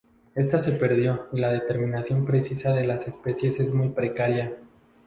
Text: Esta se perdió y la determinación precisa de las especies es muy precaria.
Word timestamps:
Esta 0.33 0.59
se 0.59 0.71
perdió 0.71 1.27
y 1.31 1.39
la 1.39 1.51
determinación 1.53 2.25
precisa 2.25 2.73
de 2.73 2.87
las 2.87 3.07
especies 3.07 3.59
es 3.59 3.71
muy 3.71 3.89
precaria. 3.89 4.57